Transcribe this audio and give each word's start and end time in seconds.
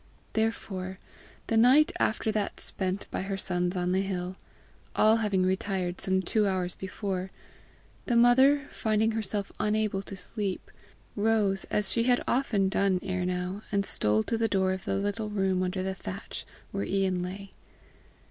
Therefore, 0.33 0.97
the 1.45 1.57
night 1.57 1.91
after 1.99 2.31
that 2.31 2.59
spent 2.59 3.05
by 3.11 3.21
her 3.21 3.37
sons 3.37 3.75
on 3.75 3.91
the 3.91 4.01
hill, 4.01 4.35
all 4.95 5.17
having 5.17 5.43
retired 5.45 6.01
some 6.01 6.23
two 6.23 6.47
hours 6.47 6.73
before, 6.73 7.29
the 8.07 8.15
mother, 8.15 8.65
finding 8.71 9.11
herself 9.11 9.51
unable 9.59 10.01
to 10.01 10.15
sleep, 10.15 10.71
rose 11.15 11.65
as 11.65 11.91
she 11.91 12.05
had 12.05 12.23
often 12.27 12.67
done 12.67 12.99
ere 13.03 13.27
now, 13.27 13.61
and 13.71 13.85
stole 13.85 14.23
to 14.23 14.39
the 14.39 14.47
door 14.47 14.73
of 14.73 14.85
the 14.85 14.95
little 14.97 15.29
room 15.29 15.61
under 15.61 15.83
the 15.83 15.93
thatch 15.93 16.47
where 16.71 16.83
Ian 16.83 17.21
lay. 17.21 17.51